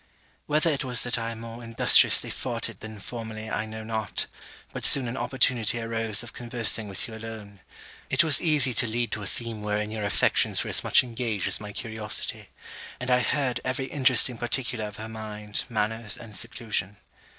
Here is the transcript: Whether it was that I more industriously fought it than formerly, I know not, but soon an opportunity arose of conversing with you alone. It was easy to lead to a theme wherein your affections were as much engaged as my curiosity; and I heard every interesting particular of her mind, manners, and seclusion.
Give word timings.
Whether 0.47 0.71
it 0.71 0.83
was 0.83 1.03
that 1.03 1.19
I 1.19 1.35
more 1.35 1.63
industriously 1.63 2.31
fought 2.31 2.69
it 2.69 2.79
than 2.79 2.97
formerly, 2.97 3.51
I 3.51 3.67
know 3.67 3.83
not, 3.83 4.25
but 4.73 4.83
soon 4.83 5.07
an 5.07 5.15
opportunity 5.15 5.79
arose 5.79 6.23
of 6.23 6.33
conversing 6.33 6.87
with 6.87 7.07
you 7.07 7.13
alone. 7.13 7.59
It 8.09 8.23
was 8.23 8.41
easy 8.41 8.73
to 8.73 8.87
lead 8.87 9.11
to 9.11 9.21
a 9.21 9.27
theme 9.27 9.61
wherein 9.61 9.91
your 9.91 10.03
affections 10.03 10.63
were 10.63 10.71
as 10.71 10.83
much 10.83 11.03
engaged 11.03 11.47
as 11.47 11.59
my 11.59 11.71
curiosity; 11.71 12.49
and 12.99 13.11
I 13.11 13.19
heard 13.19 13.61
every 13.63 13.85
interesting 13.91 14.39
particular 14.39 14.85
of 14.85 14.95
her 14.97 15.07
mind, 15.07 15.65
manners, 15.69 16.17
and 16.17 16.35
seclusion. 16.35 16.97